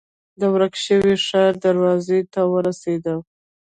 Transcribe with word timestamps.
د 0.39 0.41
ورک 0.53 0.73
شوي 0.85 1.15
ښار 1.25 1.53
دروازې 1.65 2.19
ته 2.33 2.41
ورسېدم. 2.53 3.19